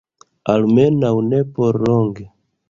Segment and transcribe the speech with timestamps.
[0.53, 2.27] Almenaŭ ne por longe.